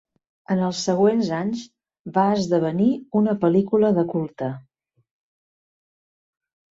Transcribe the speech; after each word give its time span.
En 0.53 0.61
els 0.67 0.77
següents 0.87 1.27
anys 1.39 1.65
va 2.15 2.23
esdevenir 2.37 2.87
una 3.19 3.35
pel·lícula 3.43 3.91
de 3.99 4.07
culte. 4.15 4.49